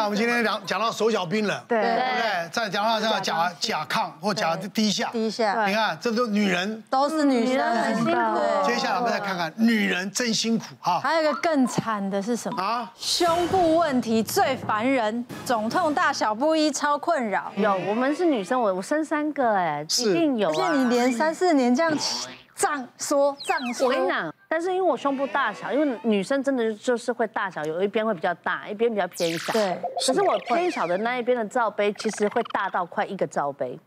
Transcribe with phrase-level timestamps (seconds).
[0.00, 2.48] 看，我们今天讲讲到手脚冰冷，对对不对？
[2.50, 8.10] 再讲到这个甲甲亢或甲低下，低下，你看，这都女人都是女生，很辛苦。
[8.66, 11.00] 接下来我们再看看女人真辛苦哈。
[11.00, 12.90] 还有一个更惨的是什么啊？
[12.96, 17.52] 胸部问题最烦人，肿痛大小不一，超困扰。
[17.56, 20.48] 有，我们是女生，我我生三个哎，一定有。
[20.48, 21.92] 而且你连三四年这样
[22.56, 24.32] 胀缩胀缩，我跟你讲。
[24.52, 29.52] 但是因为我胸部大小，因为女生真的就是会大小，有一边会比较大，一边比较偏小。
[29.52, 29.78] 对。
[30.04, 33.78] 可是我偏小的那一边的罩杯，其实会大到快一个罩杯，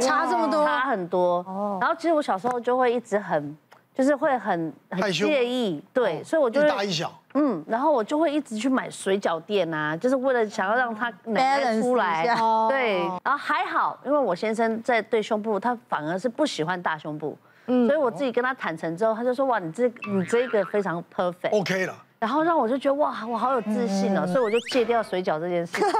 [0.00, 1.38] 差这么多，差很多。
[1.48, 1.78] 哦。
[1.80, 3.56] 然后其实我小时候就会一直很，
[3.94, 7.10] 就是会很很介意，对，所以我就一大一小。
[7.32, 12.22] 嗯，然后我就会一直去买水饺垫啊，就是为了想要让它奶奶出来。
[12.68, 12.98] 对。
[13.24, 17.34] 然后还好，因为我先生在对胸部，他反而是不喜欢大胸部。
[17.66, 21.94] 嗯，所以我自己跟他坦诚之后，他就说哇，你这你这个非常 perfect，OK 了。
[22.22, 25.82] 然后让我就觉得哇，我好有自信哦，所以我就戒掉水饺这件事。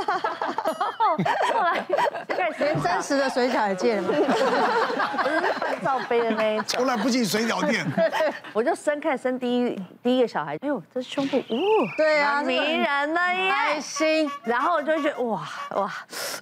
[1.53, 1.85] 后来
[2.29, 4.09] 连真实的水饺也戒了吗？
[5.21, 6.65] 不是换罩杯的那一种。
[6.69, 7.85] 从来不进水饺店。
[8.55, 11.57] 我就生开生第一第一个小孩，哎呦，这胸部，哦，
[11.97, 14.31] 对啊，迷人的耶，开心。
[14.45, 15.41] 然后我就觉得哇
[15.75, 15.93] 哇，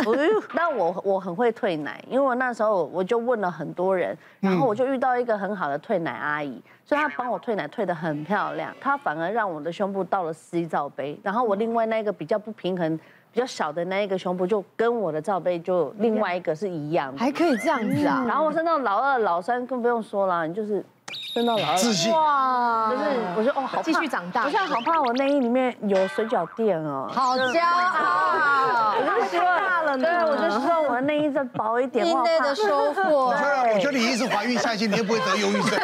[0.00, 6.62] 哎呦，那我我很会退奶，因为我那时候我就问了很多人，然后我就遇到一个很好的退奶阿姨。
[6.84, 12.98] 所以他帮我退奶退得很漂亮，他反而让我的胸部到了 C 罩杯，然后我另外那个比较不平衡、
[13.32, 18.24] 比较小的那一个胸部就跟我的罩杯就另外一个是一样的，还可以这样子啊。
[18.26, 20.84] 然后我生到老二、老三更不用说了，你就是
[21.32, 23.04] 生到老二，自信哇，就是
[23.36, 33.02] 我说哦，好继续长大，我现在好怕我内衣里面有水饺垫哦，好骄傲，我就希望大了，对，我就希望我的内衣再薄一点，内内的收获。
[33.26, 35.78] 我觉得，我觉得你一直怀孕下去，你也不会得忧郁症。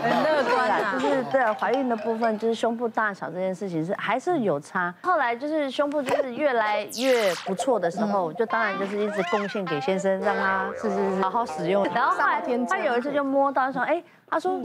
[0.00, 4.92] 很乐观啊，就是对怀孕的部分，就是胸部大小这件事情是还是有差。
[5.02, 11.84] 后来就是胸部就是越来越不错的时候，就当然就是一直贡献给先生，让他是是是好好使用。
[11.94, 14.60] 然后后来他有一次就摸到说，哎，他说，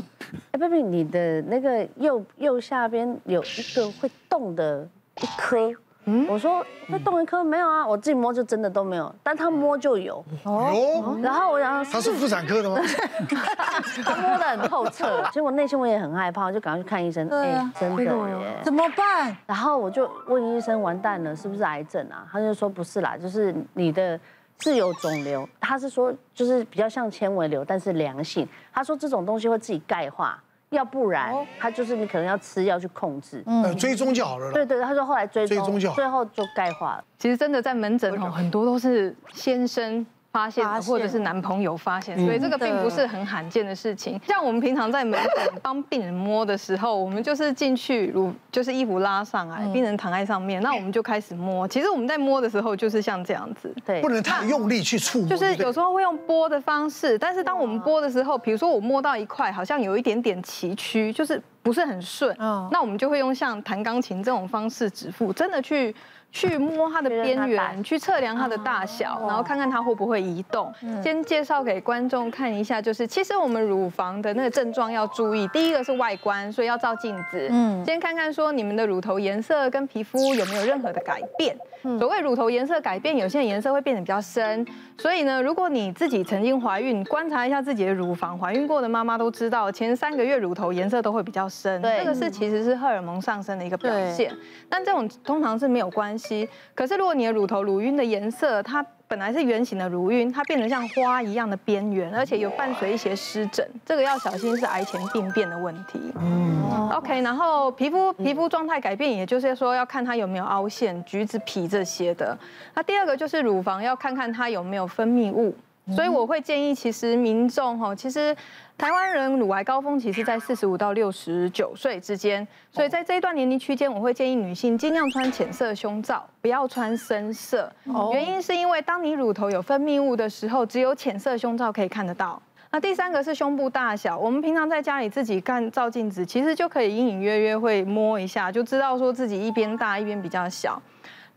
[0.51, 4.87] 哎，baby，你的那个右右下边有一个会动的
[5.21, 5.57] 一颗。
[6.05, 11.17] 嗯，我说那动一颗没有啊，我自己摸就真的都没有，但他摸就有哦。
[11.21, 12.77] 然后我想他是妇产科的吗？
[14.05, 17.27] 他摸得很透彻， 结果内心我也很害怕，就赶快去看医生。
[17.29, 19.35] 哎，真的耶，怎么办？
[19.47, 22.27] 然后我就问医生，完蛋了，是不是癌症啊？
[22.31, 24.19] 他就说不是啦，就是你的
[24.57, 28.47] 自有肿瘤，他是说就是比较像纤维瘤，但是良性。
[28.71, 30.39] 他说这种东西会自己钙化。
[30.69, 34.51] 要不然，他就是你可能要吃药去控制，嗯，追踪就好了。
[34.51, 37.03] 对对，他说后来追踪，追踪就好，最后就钙化了。
[37.17, 40.05] 其实真的在门诊哦，很多都是先生。
[40.35, 44.19] 发现或者是男朋友发现，所以这个并不是很罕见的事情。
[44.27, 51.65] 像我们平常在门诊帮病人摸的时候，我们就是进去，如就是衣服拉上来，病人躺在上面，那我们就开始摸。
[51.65, 55.29] 其实我们在摸的时候就是像这样子，对，不能太用力去触摸。
[55.29, 65.95] 就是有时候会用拨的方式，但是当我们拨的时候，比如说我摸到一块好像有一点点崎岖，就是不是很顺，那我们就会用像弹钢琴这种方式指腹，真的去。
[66.35, 70.69] 去摸它的边缘， 去测量它的大小，然后看看它会不会移动。
[71.01, 77.47] 先介绍给观众看一下，就是其实我们乳房的那个症状要注意，第一个是外观，所以要照镜子。
[77.49, 81.57] 嗯，先看看说你们的乳头颜色跟皮肤有没有任何的改变。
[81.99, 84.65] 所谓乳头颜色改变，有些颜色会变得比较深。
[84.97, 91.79] 所以呢，如果你自己曾经怀孕，观察一下自己的乳房，怀孕过的妈妈都知道，前三个月乳头颜色都会比较深。
[91.83, 94.35] 对，这个是其实是荷尔蒙上升的一个表现。
[94.67, 96.24] 但这种通常是没有关系。
[96.73, 105.99] 可是，如果你的乳头乳晕的颜色，它本来是圆形的乳晕，它变得像花一样的边缘，而且有伴随一些湿疹，这个要小心是癌前病变的问题。
[106.19, 112.37] 嗯，OK，然后皮肤皮肤状态改变，也就是说要看它有没有凹陷、橘子皮这些的。
[112.73, 115.55] 那第二个就是乳房要看看它有没有分泌物。
[115.93, 118.35] 所以我会建议，其实民众哈，其实
[118.75, 127.71] 台湾人乳癌高峰期是在四十五到六十九岁之间，所以在这一段年龄区间，我会建议女性尽量穿浅色胸罩，不要穿深色。
[128.13, 132.41] 原因是因为当你乳头有分泌物的时候，只有浅色胸罩可以看得到。
[132.71, 140.81] 那第三个是胸部大小，我们平常在家里自己看照镜子，其实就可以隐隐约约会摸一下，就知道说自己一边大一边比较小。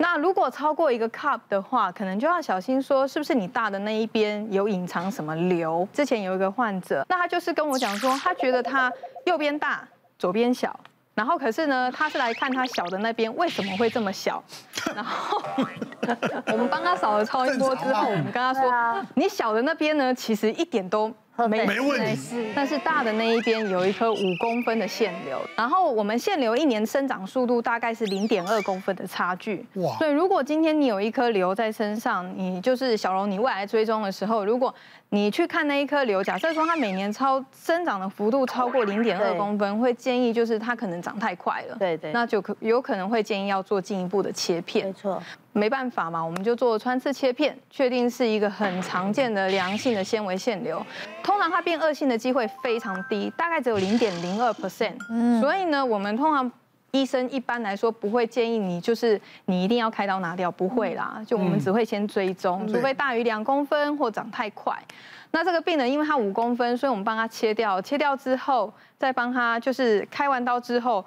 [0.00, 5.86] 那如果超过一个 cup 的话，可能就要小心说，是不是你大的那一边有隐藏什么瘤？
[5.92, 8.92] 之前有一个患者，那他就是跟我讲说，他觉得他
[9.26, 9.86] 右边大，
[10.16, 10.78] 左边小，
[11.14, 14.42] 然后可是呢，他是来看他小的那边为什么会这么小，
[14.94, 15.42] 然后
[16.46, 21.12] 我们帮他扫了超音波之后，我们跟他说，你小的那边呢，其实一点都。
[21.46, 22.50] 没没问题。
[22.54, 29.64] 但是大的那一边有一颗五公分的腺瘤，然后我们腺瘤一年生长速度大概是零点二公分的差距。
[29.74, 29.94] 哇！
[29.98, 34.74] 所以如果今天你有一颗瘤在身上，你就是小龙，你未来追踪的时候，如果
[35.10, 44.86] 你去看那一颗瘤，假设说它每年超生长的幅度超过零点二公分，会建议就是它可能长太快了，对对，那就可有可能会建议要做进一步的切片。
[44.86, 45.22] 没错，
[45.58, 50.84] 没办法嘛，我们就做穿刺切片，确定是一个很常见的良性的纤维腺瘤。
[51.22, 54.96] 通常它变恶性的机会非常低，大概只有零点零二 percent。
[55.10, 56.50] 嗯，所以呢，我们通常。
[56.90, 61.22] 医生一般来说不会建议你，就是你一定要开刀拿掉，不会啦。
[61.26, 64.74] 就我们只会先追踪，除非大于两公分或长太快。
[65.30, 71.04] 那这个病人因为他五公分，所以我们帮他切掉，切掉之后再帮他就是开完刀之后。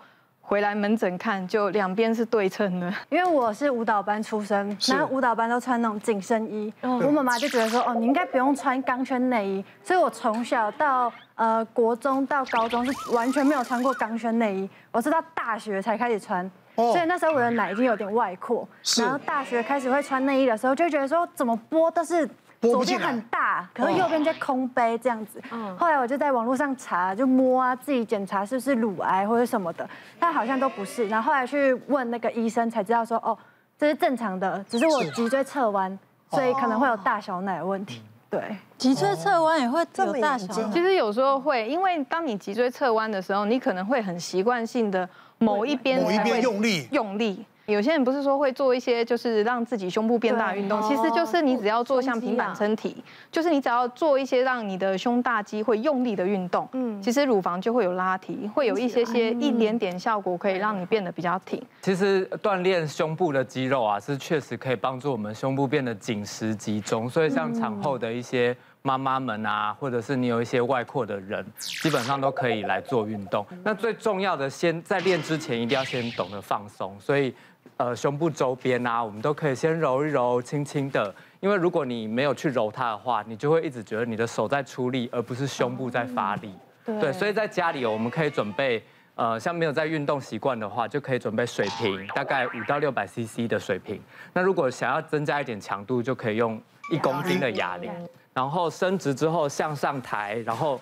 [0.52, 2.94] 回来门诊看，就两边是对称的。
[3.08, 9.64] 因为我是舞蹈班出身，然后舞蹈班都穿那种紧身衣，我妈妈就觉得说，哦，你应该不用穿钢圈内衣。
[9.82, 16.52] 所以我从小到呃国中到高中是完全没有穿过钢圈内衣，我是到大学才开始穿。
[16.76, 18.68] 所以那时候我的奶已经有点外扩，
[18.98, 22.30] 然后大学开始会穿内衣的时候，就觉得说怎么拨都是。
[22.62, 25.42] 左边很大，可是右边在空杯这样子。
[25.52, 31.08] 嗯，后来我就在网络上查，就摸啊，自己检查是不是乳癌或者什么的，但好像都不是。
[31.08, 33.38] 然后后来去问那个医生，才知道说，哦，
[33.78, 35.98] 这是正常的，只是我脊椎侧弯，
[36.30, 38.04] 所以可能会有大小奶的问题。
[38.30, 40.54] 对，脊椎侧弯也会有大小。
[40.72, 45.10] 其实有时候会，因为当你脊椎侧弯的时候，你可能会很习惯性的
[45.40, 47.46] 某一边某一边用力用力。
[47.68, 61.62] 有些人不是说会做一些就是让自己胸部变大的运动，其实就是你只要做像平板撑体，就是你只要做一些让你的胸大肌会用力的运动，嗯，其实乳房就会有拉提，会有一些些一点点效果，可以让你变得比较挺。
[61.82, 73.46] 其实锻炼胸部的肌肉啊，是确实可以帮助我们胸部变得紧实集中，所以像产后的一些妈妈们啊，或者是你有一些外扩的人，基本上都可以来做运动。
[73.64, 77.34] 那最重要的，先在练之前一定要先懂得放松，所以。
[77.78, 81.14] 呃，胸部周边啊，我们都可以先揉一揉，轻轻的。
[81.40, 86.54] 因为如果你没有去揉它的话，你就会一直觉得你的手在出力，而不是胸部在发力。
[86.86, 88.84] 对，对，所以在家里我们可以准备，
[89.16, 94.00] 呃，像没有在运动习惯的话，就可以准备水瓶，大概五到六百 CC 的水瓶。
[94.32, 96.62] 那如果想要增加一点强度，就可以用
[96.92, 97.92] 一公斤的哑铃。
[98.34, 100.80] 然后伸直之后向上抬，然后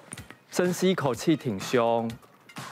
[0.51, 2.11] 深吸一口气，挺胸，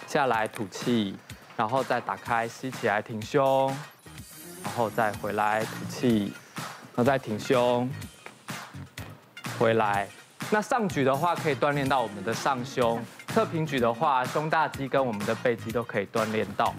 [0.05, 1.15] 下来吐气，
[1.55, 3.73] 然后再打开，吸起来，挺胸。
[4.67, 6.33] 然后再回来吐气，
[6.93, 7.89] 然后再挺胸，
[9.57, 10.05] 回来。
[10.49, 16.75] 那上举的话可以锻炼到我们的上胸，侧平举的话，胸大肌跟我们的背肌都可以锻炼到。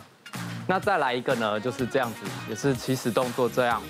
[0.67, 3.83] 那再来一个呢，就是这样子，也是起始动作这样。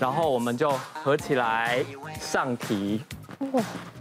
[0.00, 1.84] 然后我们就合起来
[2.18, 3.04] 上提，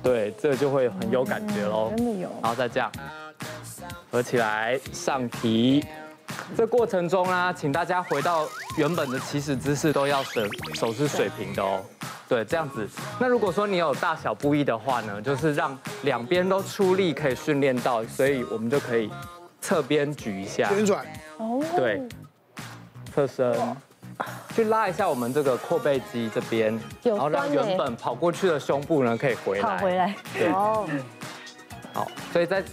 [0.02, 1.92] 对，这个就会很有感觉喽。
[1.98, 2.30] 真的有。
[2.42, 2.90] 然后再这样
[4.10, 5.86] 合起来上提。
[6.56, 8.48] 这过程中呢，请大家回到
[8.78, 10.42] 原本的起始姿势，都要手
[10.74, 11.82] 手是水平的哦。
[12.28, 12.88] 对，这样子。
[13.20, 19.12] 那如果说你有大小不一的话呢，就是让两边都出力，可以训练到，所以我们就可以
[19.62, 21.06] 侧边举一下，旋转。
[21.38, 21.64] 哦。
[21.76, 22.02] 对。
[23.14, 23.56] 侧身，
[24.56, 29.62] 去拉一下我们这个阔背肌这边，然后让原本跑过去的胸部呢可以回来。
[29.62, 30.16] 跑回来。
[30.34, 30.48] 对。
[30.48, 30.88] 哦。
[31.94, 32.64] 好，所以在。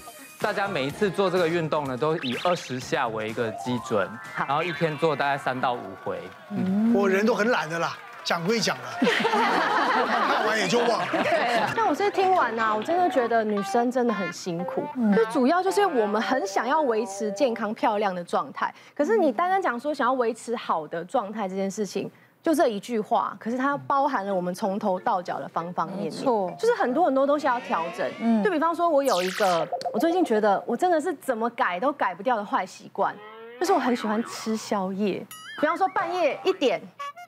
[0.40, 4.08] 大家每一次做这个运动呢，都以二十下为一个基准，
[4.38, 6.18] 然后一天做大概三到五回。
[6.50, 11.06] 嗯，我人都很懒的啦，讲归讲了， 看完也就忘了。
[11.22, 11.62] 对。
[11.76, 14.82] 但我是听完啊，我真的觉得女生真的很辛苦，
[15.14, 22.10] 就主要就是我们很想要维持健康漂亮的状态，可是你单单讲说想要维持好的状态这件事情。
[22.42, 28.10] 就这一句话，可是它包含了我们从头到脚的方方面面，错，就是很多很多东西要调整。
[28.18, 33.14] 嗯，就比方说，我有一个，我最近觉得我真的是怎么改都改不掉的坏习惯，
[33.58, 35.24] 就是我很喜欢吃宵夜。
[35.60, 36.80] 比方说半夜一点，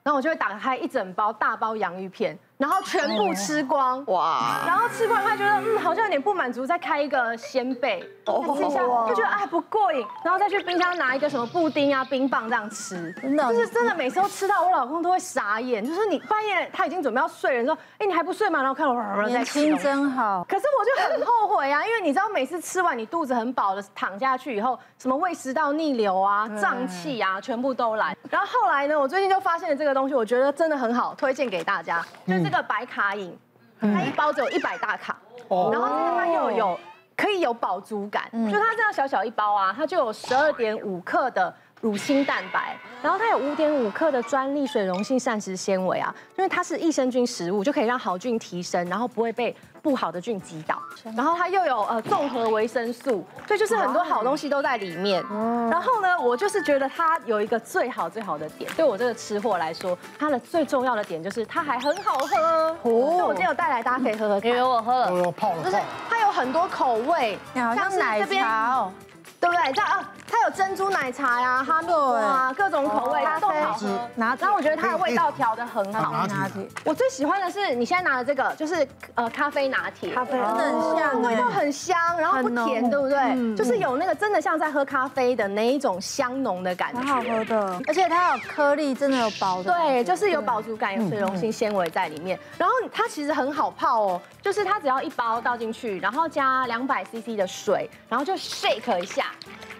[0.02, 2.38] 然后我就会打开一整包大包洋芋片。
[2.62, 4.60] 然后全部吃光哇！
[4.64, 8.78] 然后吃光他觉得嗯好像有点不满足，再开一个鲜贝吃一下，
[9.08, 18.60] 就觉得哎不过瘾，然后再去冰箱拿一个什么布丁啊冰棒这样吃，真的就是真的每次都吃到我老公都会傻眼，就是你半夜他已经准备要睡了，说哎你还不睡吗？
[18.60, 28.16] 然后看我年轻真好，可是我就很后悔啊，因为你知道每次吃完你肚子很饱的躺下去以后，什么胃食道逆流啊、胀气啊，全部都来。
[28.30, 32.51] 然后后来呢，我最近就发现了这个东西，我觉得真的很好，推荐给大家，就是。
[32.52, 33.34] 这个白卡饮，
[33.80, 35.16] 它一包只有一百大卡，
[35.48, 36.78] 然后它又有
[37.16, 50.80] 可以有饱足感，就它这样小小一包啊，它就有十二点五克的乳清蛋白，然后它有五点五克的专利水溶性膳食纤维啊，因为它是益生菌食物，就可以让好菌提升，然后不会被不好的菌击倒。
[51.16, 55.20] 然后它又有呃综合维生素，所以就是很多好东西都在里面。
[55.68, 62.76] 然后呢，我就是觉得它有一个最好最好的点，对我这个吃货来说，它的最重要的点就是它还很好喝。
[62.82, 64.48] 哦，我今天有带来，大家可以喝喝看。
[64.48, 65.76] 因为我喝了，我泡了就是
[66.08, 68.92] 它有很多口味，像是奶茶哦。
[69.42, 69.72] 对不对？
[69.72, 74.08] 这样啊，它有珍珠奶茶呀、哈密瓜啊，各种口味都好喝。
[74.14, 76.24] 然后我觉得它的味道调的很好。
[76.28, 76.64] 拿铁。
[76.84, 80.14] 我最喜欢的是你现在拿的这个，就是呃咖啡拿铁。
[80.14, 83.56] 咖啡真的很香，味道很香，然后不甜，对不对？
[83.56, 86.98] 就是有那个真的像在喝咖啡的那一种香浓的感觉。
[86.98, 89.62] 很好喝的，而且它有颗粒，真的有饱。
[89.62, 92.38] 对，就是有饱足感，有水溶性纤维在里面。
[92.58, 99.26] 然后它其实很好泡哦，就是它只要一包倒进去，然后加两百 CC 的水，然后就 shake 一下。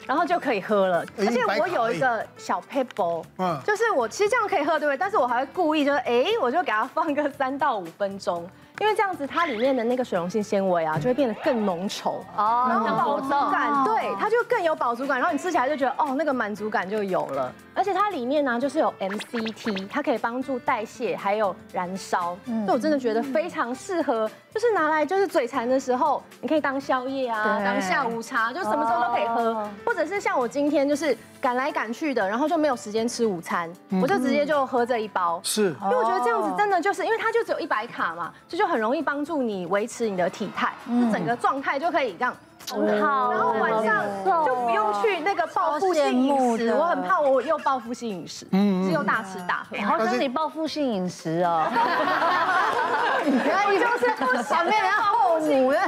[0.05, 4.97] 然后就可以喝了，而且我有一个小撇步，嗯，就是我其实这样可以喝，对不对？
[4.97, 8.45] 但是我还会故意就是，哎，我就给它放个三到五分钟。
[8.83, 17.53] 因为这样子，它里面的那个水溶性纤维啊，就会变得更浓稠哦，然后饱足感，对，它就更有饱足感，然后你吃起来就觉得哦，那个满足感就有了。
[17.75, 33.73] 而且它里面呢，就是有 MCT，它可以帮助代谢，还有燃烧，所以我真的觉得非常适合，就是拿来就是嘴馋的时候，你可以当宵夜啊，当下午茶，就什么时候都可以喝，或者是像我今天就是赶来赶去的，然后就没有时间吃午餐，
[34.03, 38.72] 我就直接就喝这一包，是，因为我觉得这样子真的就是，因为它就只有一百卡嘛，就就。
[38.73, 42.35] 很容易帮助你维持你的体态，就整个状态就可以这样
[42.71, 44.03] 很好，然后晚上
[44.47, 46.73] 就不用去那个报复性饮食。
[46.75, 49.77] 我很怕我又报复性饮食，嗯，是又大吃大喝。
[49.87, 51.67] 好像你报复性饮食哦，
[53.25, 55.79] 你就是想变成后母的。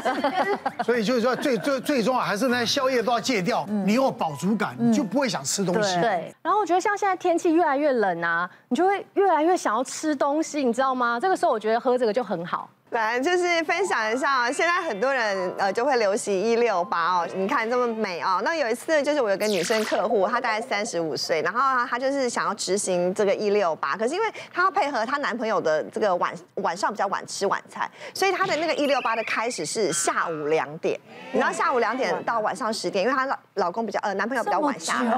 [0.84, 3.64] 所以就是说，最最最重要还是那些宵夜都要戒掉。
[3.86, 6.00] 你有饱足感，你就不会想吃东西。
[6.00, 6.34] 对。
[6.42, 11.18] 然后我觉得像现在天气越来越冷啊，你就会越来越想要吃东西，你知道吗？
[11.20, 12.68] 这个时候我觉得喝这个就很好。
[12.94, 18.40] 来，就是分享一下，现在很多人呃就会流行一六八哦，你看这么美哦。
[18.44, 30.96] 那有一次就是我有个女生客户，她大概三十五岁，然后她就是想要执行这个一六八，可是因为她要配合她男朋友的这个晚晚上比较晚吃晚餐，所以她的那个一六八的开始是下午两点，
[31.32, 35.10] 你知道下午两点到晚上十点，因为她老老公比较呃男朋友比较晚下班，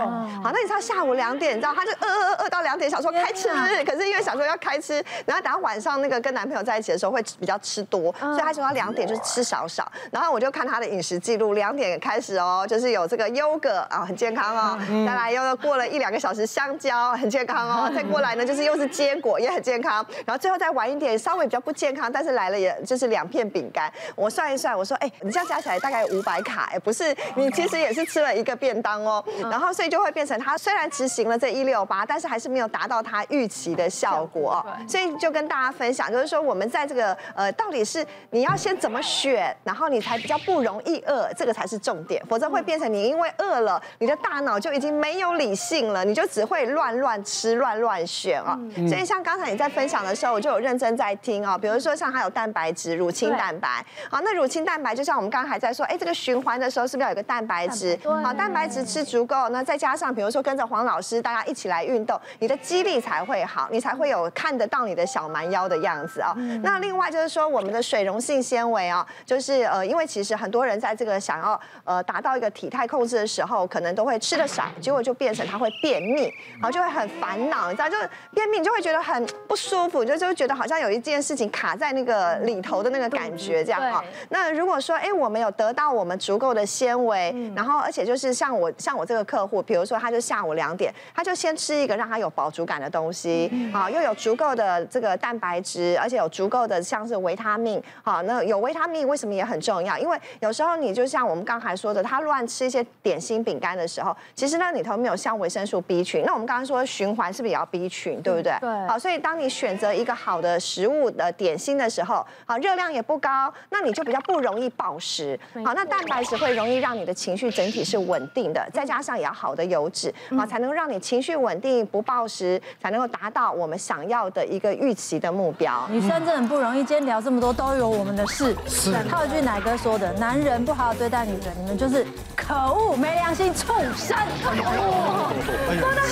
[0.43, 3.51] 好，那你知道下午两点，你知道她就饿饿饿到两点，想说开吃，
[3.85, 4.95] 可是因为想说要开吃，
[5.27, 7.61] 然后等到晚上那个跟男朋友在一起的时候会比较。
[7.67, 37.53] 吃多，所以他说他两点就是吃少少，然后我就看他的饮食记录，两点开始哦，就是有这个优格啊，很健康哦，再来又过了一两个小时香蕉，很健康哦，再过来呢就是又是坚果，也很健康，然后最后再晚一点，稍微比较不健康，但是来了也就是两片饼干，我算一算，我说哎，你这样加起来大概五百卡，哎，不是，你其实也是吃了一个便当哦，然后所以就会变成他虽然执行了这一六八，但是还是没有达到他预期的效果，所以就跟大家分享，就是说我们在这个呃。
[37.57, 48.59] 到底是你要先怎么选，然后你才比较不容易饿，这个才是重点，否则会变成你因为饿了，你的大脑就已经没有理性了，你就只会乱乱吃、乱乱选啊。
[48.89, 51.57] 所以像刚才你在分享的时候，我就有认真在听哦。
[51.57, 57.99] 比如说像还有蛋白质、乳清蛋白，好，那乳清蛋白就像我们刚刚还在说，哎，这个循环的时候是不是要有个蛋白质？
[58.23, 66.35] 好，蛋白质吃足够，那再加上比如说跟着黄老师大家一起来运动，你的肌力才会好，你才会有看得到你的小蛮腰的样子啊。
[66.63, 67.47] 那另外就是说。
[67.57, 76.25] 我们的水溶性纤维啊，就是呃，因为其实很多人在这个想要呃达到一个体态控制的时候，可能都会吃的少，结果就变成他会便秘，
[76.55, 84.05] 然后就会很烦恼，你知道，就是便秘，你就会觉得很不舒服，就就觉得好像有一件事情卡在那个里头的那个感觉这样哈。
[84.29, 97.37] 那如果说哎，我们有得到我们足够的纤维，然后而且就是像我像我这个客户，比如说他就下午两点，他就先吃一个让他有饱足感的东西，啊，又有足够的这个蛋白质，而且有足够的像是维。
[97.37, 99.99] 维他命，好，那有维他命为什么也很重要？
[99.99, 106.23] 因为有时候你就像我们刚才说的，他乱吃一些点心饼干的时候，其实那里头没有像维生素 B 群。
[106.25, 108.57] 那我们刚刚说循环是不是也要 B 群，对不对？
[108.61, 108.87] 对。
[108.87, 115.39] 好，所以当你选择一个好的食物的点心的时候，好，热量也不高，那你就比较不容易暴食。
[115.65, 125.87] 好，那蛋白质会容易让你的情绪整体是稳定的，再加上也要好的油脂，好，才能让你情绪稳定不暴食，才能够达到我们想要的一个预期的目标。
[125.91, 127.16] 女生真的很不容易，今天聊。
[127.17, 128.55] 聊这么多都有我们的事。
[128.69, 132.07] 是套一句奶哥说的：“男人不好好对待女人，你们就是
[132.37, 136.03] 可恶、没良心、畜生。”说得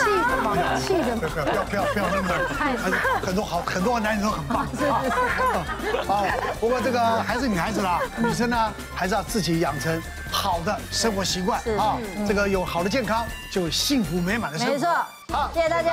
[0.42, 5.04] 好，气的不要不要不要不要那么，很多好很多男人都很棒啊。
[6.06, 6.24] 好，
[6.58, 11.98] 不过这个还是女孩子啦， 女生呢还是要自己养成好的生活习惯啊。
[12.26, 14.72] 这个有好的健康，就有幸福美满的生活。
[14.72, 14.88] 没错，
[15.30, 15.92] 好，谢谢大家。